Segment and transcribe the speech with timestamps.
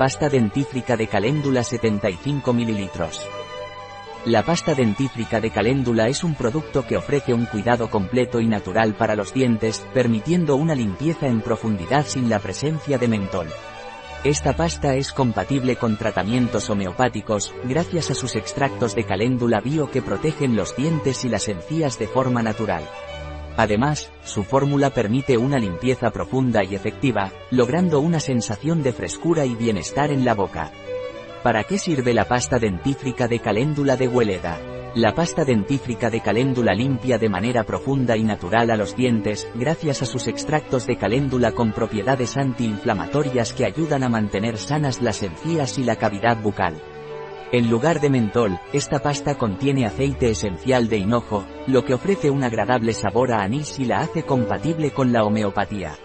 [0.00, 2.90] Pasta dentífrica de caléndula 75 ml.
[4.24, 8.94] La pasta dentífrica de caléndula es un producto que ofrece un cuidado completo y natural
[8.94, 13.48] para los dientes, permitiendo una limpieza en profundidad sin la presencia de mentol.
[14.24, 20.00] Esta pasta es compatible con tratamientos homeopáticos, gracias a sus extractos de caléndula bio que
[20.00, 22.84] protegen los dientes y las encías de forma natural.
[23.60, 29.54] Además, su fórmula permite una limpieza profunda y efectiva, logrando una sensación de frescura y
[29.54, 30.72] bienestar en la boca.
[31.42, 34.58] ¿Para qué sirve la pasta dentífrica de caléndula de Hueleda?
[34.94, 40.00] La pasta dentífrica de caléndula limpia de manera profunda y natural a los dientes, gracias
[40.00, 45.76] a sus extractos de caléndula con propiedades antiinflamatorias que ayudan a mantener sanas las encías
[45.76, 46.80] y la cavidad bucal.
[47.52, 52.44] En lugar de mentol, esta pasta contiene aceite esencial de hinojo, lo que ofrece un
[52.44, 55.98] agradable sabor a anís y la hace compatible con la homeopatía.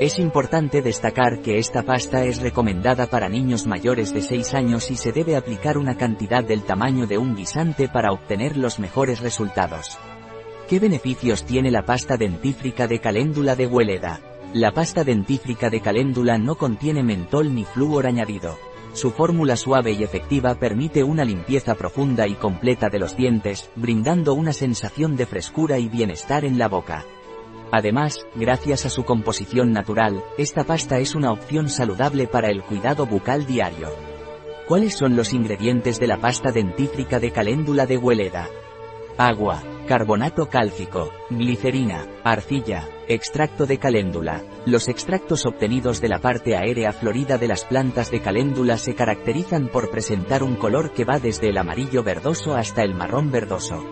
[0.00, 4.96] Es importante destacar que esta pasta es recomendada para niños mayores de 6 años y
[4.96, 9.98] se debe aplicar una cantidad del tamaño de un guisante para obtener los mejores resultados.
[10.68, 14.20] ¿Qué beneficios tiene la pasta dentífrica de caléndula de Hueleda?
[14.52, 18.71] La pasta dentífrica de caléndula no contiene mentol ni flúor añadido.
[18.92, 24.34] Su fórmula suave y efectiva permite una limpieza profunda y completa de los dientes, brindando
[24.34, 27.04] una sensación de frescura y bienestar en la boca.
[27.70, 33.06] Además, gracias a su composición natural, esta pasta es una opción saludable para el cuidado
[33.06, 33.88] bucal diario.
[34.68, 38.48] ¿Cuáles son los ingredientes de la pasta dentífrica de caléndula de Hueleda?
[39.18, 44.42] Agua, carbonato cálcico, glicerina, arcilla, extracto de caléndula.
[44.64, 49.68] Los extractos obtenidos de la parte aérea florida de las plantas de caléndula se caracterizan
[49.68, 53.84] por presentar un color que va desde el amarillo verdoso hasta el marrón verdoso.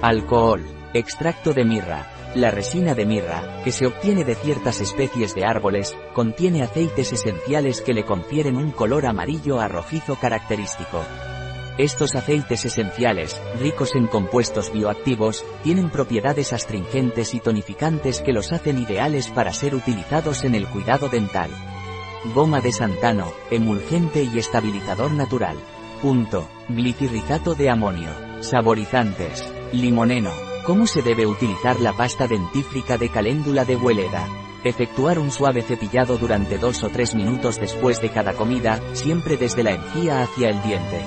[0.00, 0.62] Alcohol,
[0.94, 2.08] extracto de mirra.
[2.36, 7.82] La resina de mirra, que se obtiene de ciertas especies de árboles, contiene aceites esenciales
[7.82, 11.02] que le confieren un color amarillo a rojizo característico.
[11.78, 18.78] Estos aceites esenciales, ricos en compuestos bioactivos, tienen propiedades astringentes y tonificantes que los hacen
[18.78, 21.50] ideales para ser utilizados en el cuidado dental.
[22.34, 25.56] Goma de santano, emulgente y estabilizador natural.
[26.02, 26.46] Punto.
[26.68, 28.10] Glicirrizato de amonio.
[28.40, 29.50] Saborizantes.
[29.72, 30.30] Limoneno.
[30.66, 34.28] ¿Cómo se debe utilizar la pasta dentífrica de caléndula de Hueleda?
[34.62, 39.64] Efectuar un suave cepillado durante 2 o 3 minutos después de cada comida, siempre desde
[39.64, 41.00] la encía hacia el diente.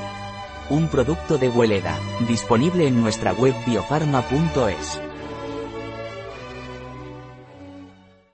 [0.70, 5.05] Un producto de Hueleda, disponible en nuestra web biofarma.es.